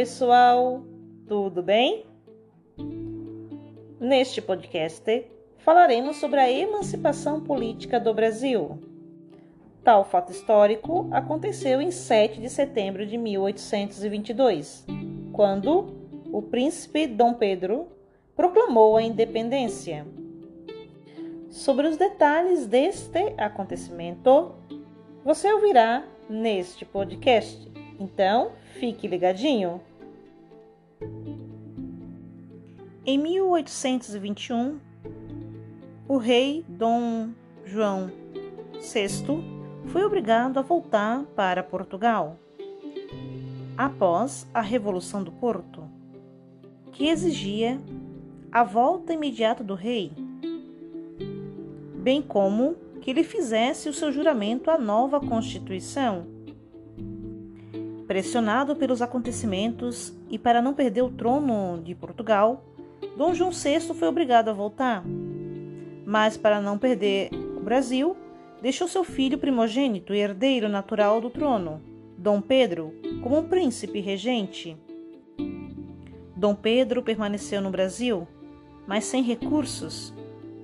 [0.00, 0.82] Pessoal,
[1.28, 2.06] tudo bem?
[4.00, 5.26] Neste podcast
[5.58, 8.78] falaremos sobre a emancipação política do Brasil.
[9.84, 14.86] Tal fato histórico aconteceu em 7 de setembro de 1822,
[15.34, 15.94] quando
[16.32, 17.86] o príncipe Dom Pedro
[18.34, 20.06] proclamou a independência.
[21.50, 24.54] Sobre os detalhes deste acontecimento,
[25.22, 27.70] você ouvirá neste podcast.
[27.98, 29.82] Então, fique ligadinho.
[33.06, 34.78] Em 1821,
[36.06, 37.30] o rei Dom
[37.64, 38.10] João
[38.74, 39.42] VI
[39.86, 42.38] foi obrigado a voltar para Portugal
[43.76, 45.82] após a Revolução do Porto,
[46.92, 47.80] que exigia
[48.52, 50.12] a volta imediata do rei,
[51.94, 56.39] bem como que ele fizesse o seu juramento à nova Constituição.
[58.10, 62.64] Pressionado pelos acontecimentos e para não perder o trono de Portugal,
[63.16, 65.04] Dom João VI foi obrigado a voltar.
[66.04, 68.16] Mas para não perder o Brasil,
[68.60, 71.80] deixou seu filho primogênito e herdeiro natural do trono,
[72.18, 74.76] Dom Pedro, como um príncipe regente.
[76.34, 78.26] Dom Pedro permaneceu no Brasil,
[78.88, 80.12] mas sem recursos.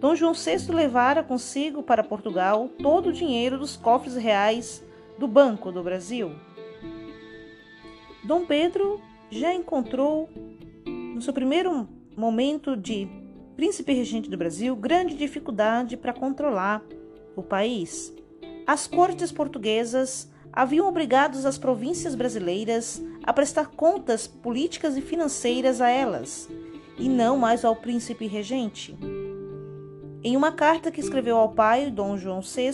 [0.00, 4.82] Dom João VI levara consigo para Portugal todo o dinheiro dos cofres reais
[5.18, 6.32] do Banco do Brasil.
[8.24, 10.30] Dom Pedro já encontrou,
[10.86, 11.86] no seu primeiro
[12.16, 13.06] momento de
[13.54, 16.82] príncipe regente do Brasil, grande dificuldade para controlar
[17.36, 18.14] o país.
[18.66, 25.90] As cortes portuguesas haviam obrigado as províncias brasileiras a prestar contas políticas e financeiras a
[25.90, 26.48] elas,
[26.98, 28.96] e não mais ao príncipe regente.
[30.22, 32.70] Em uma carta que escreveu ao pai, Dom João VI,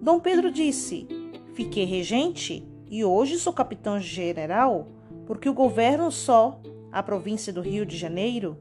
[0.00, 1.08] Dom Pedro disse:
[1.54, 4.88] Fiquei regente e hoje sou capitão-general
[5.26, 6.60] porque o governo só
[6.90, 8.56] a província do Rio de Janeiro.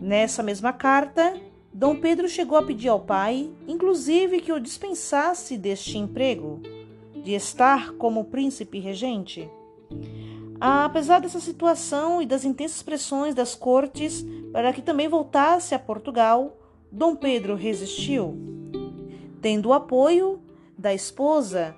[0.00, 1.38] Nessa mesma carta,
[1.72, 6.62] Dom Pedro chegou a pedir ao pai, inclusive, que o dispensasse deste emprego,
[7.22, 9.50] de estar como príncipe regente.
[10.58, 16.56] Apesar dessa situação e das intensas pressões das cortes para que também voltasse a Portugal,
[16.90, 18.38] Dom Pedro resistiu,
[19.42, 20.40] tendo o apoio
[20.78, 21.76] da esposa,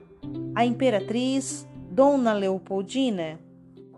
[0.54, 3.38] a imperatriz Dona Leopoldina,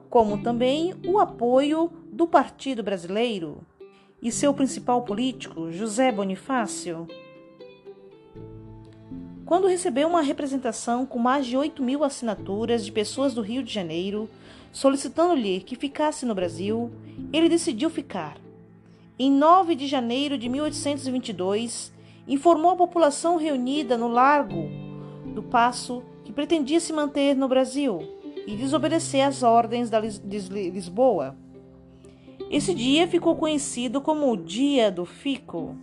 [0.08, 3.58] como também o apoio do Partido Brasileiro,
[4.20, 7.06] e seu principal político, José Bonifácio.
[9.44, 13.72] Quando recebeu uma representação com mais de 8 mil assinaturas de pessoas do Rio de
[13.72, 14.28] Janeiro
[14.72, 16.90] solicitando-lhe que ficasse no Brasil,
[17.32, 18.36] ele decidiu ficar.
[19.18, 21.92] Em 9 de janeiro de 1822,
[22.26, 24.68] informou a população reunida no Largo
[25.34, 28.00] do Passo que pretendia se manter no Brasil
[28.46, 29.88] e desobedecer às ordens
[30.22, 30.38] de
[30.70, 31.34] Lisboa.
[32.50, 35.74] Esse dia ficou conhecido como o Dia do Fico.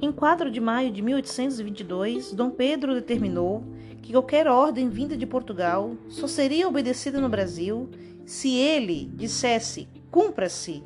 [0.00, 3.62] Em 4 de maio de 1822, Dom Pedro determinou
[4.00, 7.86] que qualquer ordem vinda de Portugal só seria obedecida no Brasil
[8.24, 10.82] se ele dissesse cumpra-se.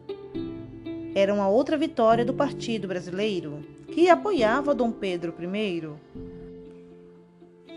[1.15, 6.34] Era uma outra vitória do Partido Brasileiro, que apoiava Dom Pedro I.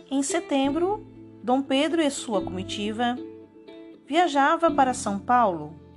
[0.10, 1.06] Em setembro,
[1.44, 3.18] Dom Pedro e sua comitiva
[4.06, 5.88] viajava para São Paulo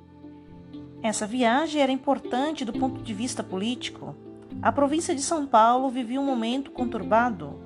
[1.03, 4.15] essa viagem era importante do ponto de vista político.
[4.60, 7.59] A província de São Paulo vivia um momento conturbado,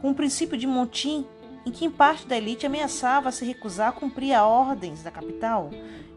[0.00, 1.26] com o princípio de motim,
[1.66, 5.70] em que parte da elite ameaçava se recusar a cumprir as ordens da capital,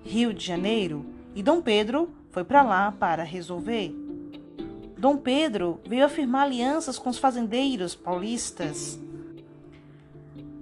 [0.06, 1.06] Rio de Janeiro,
[1.36, 3.94] e Dom Pedro foi para lá para resolver.
[4.98, 8.98] Dom Pedro veio afirmar alianças com os fazendeiros paulistas.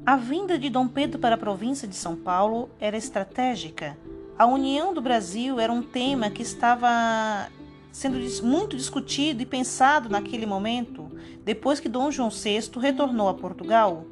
[0.09, 3.95] A vinda de Dom Pedro para a província de São Paulo era estratégica
[4.39, 7.49] a união do Brasil era um tema que estava
[7.91, 11.11] sendo muito discutido e pensado naquele momento,
[11.43, 14.05] depois que Dom João VI retornou a Portugal.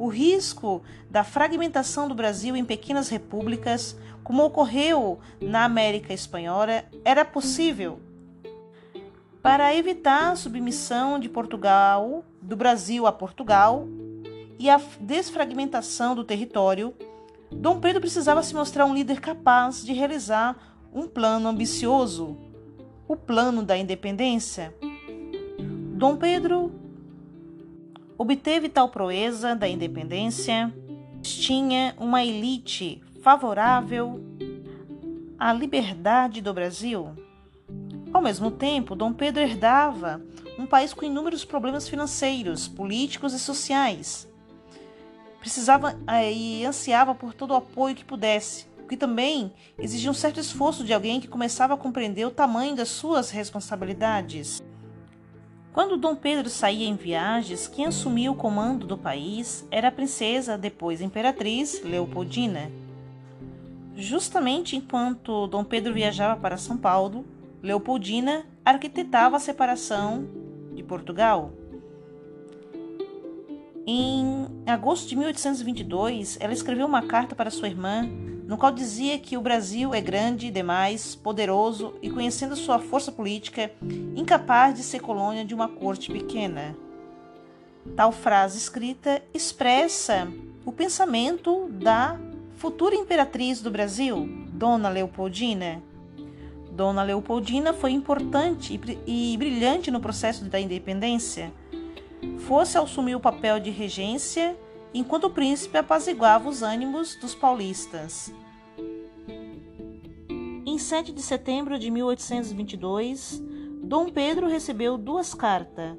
[0.00, 7.24] O risco da fragmentação do Brasil em pequenas repúblicas, como ocorreu na América Espanhola, era
[7.24, 8.00] possível.
[9.40, 13.86] Para evitar a submissão de Portugal, do Brasil a Portugal,
[14.58, 16.94] e a desfragmentação do território,
[17.50, 22.36] Dom Pedro precisava se mostrar um líder capaz de realizar um plano ambicioso,
[23.06, 24.74] o plano da independência.
[25.94, 26.72] Dom Pedro
[28.16, 30.72] obteve tal proeza da independência,
[31.20, 34.20] tinha uma elite favorável
[35.38, 37.10] à liberdade do Brasil.
[38.12, 40.22] Ao mesmo tempo, Dom Pedro herdava
[40.58, 44.31] um país com inúmeros problemas financeiros, políticos e sociais
[45.42, 50.14] precisava é, e ansiava por todo o apoio que pudesse, o que também exigia um
[50.14, 54.62] certo esforço de alguém que começava a compreender o tamanho das suas responsabilidades.
[55.72, 60.56] Quando Dom Pedro saía em viagens, quem assumia o comando do país era a princesa,
[60.56, 62.70] depois imperatriz, Leopoldina.
[63.96, 67.26] Justamente enquanto Dom Pedro viajava para São Paulo,
[67.60, 70.24] Leopoldina arquitetava a separação
[70.72, 71.50] de Portugal.
[73.84, 78.08] Em agosto de 1822, ela escreveu uma carta para sua irmã,
[78.46, 83.72] no qual dizia que o Brasil é grande demais, poderoso e, conhecendo sua força política,
[84.14, 86.76] incapaz de ser colônia de uma corte pequena.
[87.96, 90.28] Tal frase escrita expressa
[90.64, 92.20] o pensamento da
[92.54, 95.82] futura imperatriz do Brasil, Dona Leopoldina.
[96.70, 101.52] Dona Leopoldina foi importante e brilhante no processo da independência
[102.38, 104.56] fosse assumir o papel de regência,
[104.92, 108.32] enquanto o príncipe apaziguava os ânimos dos paulistas.
[110.64, 113.42] Em 7 de setembro de 1822,
[113.82, 115.96] Dom Pedro recebeu duas cartas,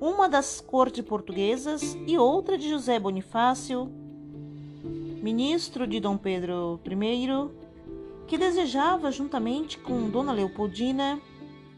[0.00, 3.90] uma das cortes portuguesas e outra de José Bonifácio,
[5.22, 7.50] ministro de Dom Pedro I,
[8.26, 11.20] que desejava, juntamente com Dona Leopoldina,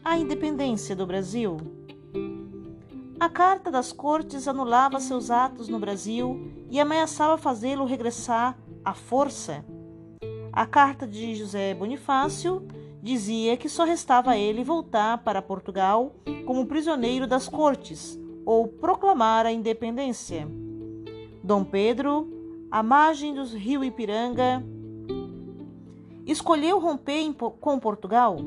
[0.03, 1.57] a independência do Brasil.
[3.21, 9.63] A Carta das Cortes anulava seus atos no Brasil e ameaçava fazê-lo regressar à força.
[10.51, 12.67] A carta de José Bonifácio
[12.99, 16.15] dizia que só restava a ele voltar para Portugal
[16.47, 20.47] como prisioneiro das cortes ou proclamar a independência.
[21.43, 22.27] Dom Pedro,
[22.71, 24.65] à margem do rio Ipiranga,
[26.25, 28.39] escolheu romper com Portugal.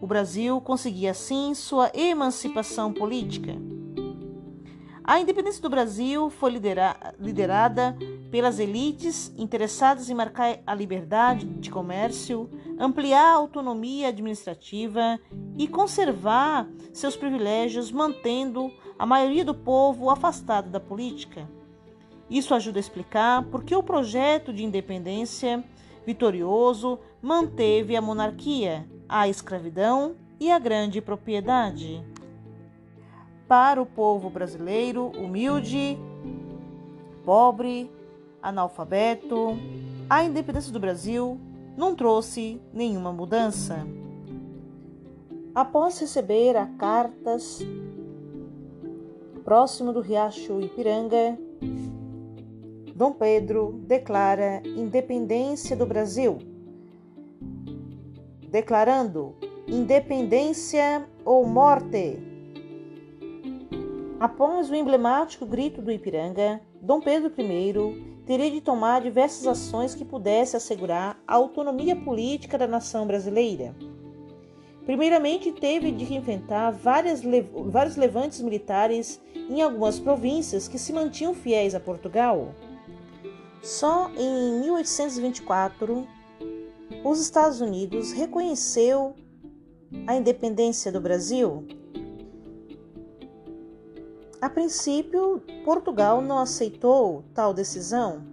[0.00, 3.70] O Brasil conseguia assim sua emancipação política.
[5.04, 7.96] A independência do Brasil foi lidera liderada
[8.30, 15.18] pelas elites interessadas em marcar a liberdade de comércio, ampliar a autonomia administrativa
[15.58, 21.48] e conservar seus privilégios, mantendo a maioria do povo afastado da política.
[22.30, 25.64] Isso ajuda a explicar por que o projeto de independência
[26.06, 32.02] vitorioso manteve a monarquia, a escravidão e a grande propriedade
[33.52, 35.98] para o povo brasileiro humilde,
[37.22, 37.90] pobre,
[38.40, 39.58] analfabeto,
[40.08, 41.38] a independência do Brasil
[41.76, 43.86] não trouxe nenhuma mudança.
[45.54, 47.60] Após receber a cartas
[49.44, 51.38] próximo do riacho Ipiranga,
[52.96, 56.38] Dom Pedro declara independência do Brasil,
[58.50, 59.34] declarando
[59.68, 62.31] independência ou morte.
[64.22, 70.04] Após o emblemático grito do Ipiranga, Dom Pedro I teria de tomar diversas ações que
[70.04, 73.74] pudessem assegurar a autonomia política da nação brasileira.
[74.86, 77.20] Primeiramente, teve de enfrentar várias,
[77.66, 82.54] vários levantes militares em algumas províncias que se mantinham fiéis a Portugal.
[83.60, 86.06] Só em 1824,
[87.02, 89.16] os Estados Unidos reconheceu
[90.06, 91.66] a independência do Brasil
[94.42, 98.24] a princípio, Portugal não aceitou tal decisão.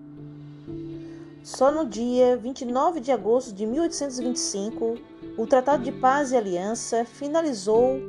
[1.43, 4.95] Só no dia 29 de agosto de 1825,
[5.37, 7.99] o Tratado de Paz e Aliança finalizou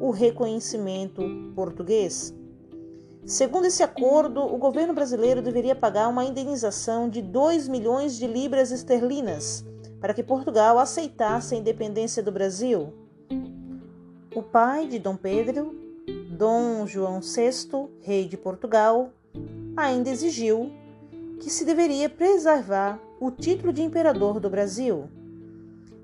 [0.00, 1.22] o reconhecimento
[1.54, 2.34] português.
[3.24, 8.72] Segundo esse acordo, o governo brasileiro deveria pagar uma indenização de 2 milhões de libras
[8.72, 9.64] esterlinas
[10.00, 12.92] para que Portugal aceitasse a independência do Brasil.
[14.34, 15.83] O pai de Dom Pedro
[16.34, 19.12] Dom João VI, rei de Portugal,
[19.76, 20.72] ainda exigiu
[21.38, 25.08] que se deveria preservar o título de imperador do Brasil.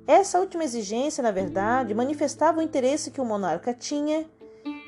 [0.06, 4.24] Essa última exigência, na verdade, manifestava o interesse que o monarca tinha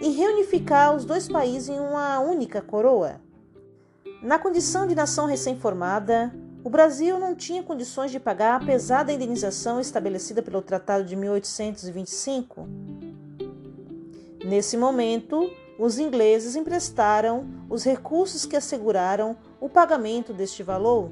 [0.00, 3.20] em reunificar os dois países em uma única coroa.
[4.22, 6.32] Na condição de nação recém-formada,
[6.62, 13.11] o Brasil não tinha condições de pagar a pesada indenização estabelecida pelo Tratado de 1825
[14.44, 21.10] Nesse momento, os ingleses emprestaram os recursos que asseguraram o pagamento deste valor.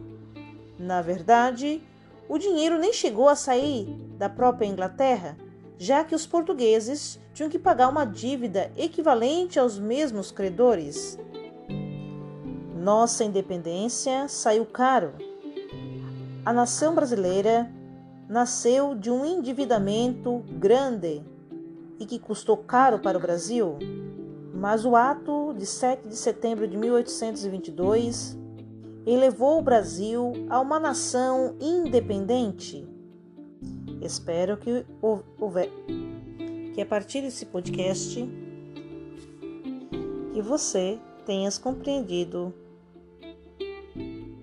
[0.78, 1.82] Na verdade,
[2.28, 3.86] o dinheiro nem chegou a sair
[4.18, 5.36] da própria Inglaterra,
[5.78, 11.18] já que os portugueses tinham que pagar uma dívida equivalente aos mesmos credores.
[12.76, 15.12] Nossa independência saiu caro.
[16.44, 17.70] A nação brasileira
[18.28, 21.22] nasceu de um endividamento grande
[22.00, 23.78] e que custou caro para o Brasil,
[24.54, 28.38] mas o ato de 7 de setembro de 1822
[29.06, 32.88] elevou o Brasil a uma nação independente?
[34.00, 34.84] Espero que,
[35.38, 35.70] houver,
[36.74, 38.26] que a partir desse podcast
[40.32, 42.54] que você tenhas compreendido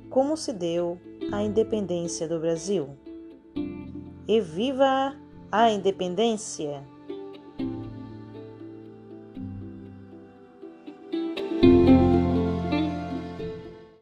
[0.09, 0.99] como se deu
[1.31, 2.89] a independência do Brasil.
[4.27, 5.15] E viva
[5.51, 6.97] a independência!